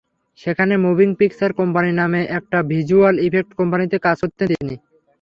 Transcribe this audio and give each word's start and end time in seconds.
সেখানে 0.39 0.73
moving 0.85 1.09
picture 1.19 1.51
company 1.59 1.91
নামের 1.99 2.25
একটি 2.37 2.57
ভিজ্যুয়াল 2.71 3.15
ইফেক্ট 3.27 3.51
কোম্পানিতে 3.59 3.97
কাজ 4.05 4.17
করতেন 4.23 4.47
তিনি। 4.51 4.75